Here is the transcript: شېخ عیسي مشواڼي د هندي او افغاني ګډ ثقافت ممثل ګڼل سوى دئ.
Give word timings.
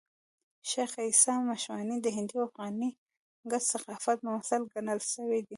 شېخ 0.69 0.91
عیسي 1.05 1.35
مشواڼي 1.49 1.97
د 2.01 2.07
هندي 2.15 2.35
او 2.39 2.45
افغاني 2.47 2.89
ګډ 3.51 3.61
ثقافت 3.73 4.17
ممثل 4.27 4.61
ګڼل 4.73 4.99
سوى 5.13 5.39
دئ. 5.45 5.49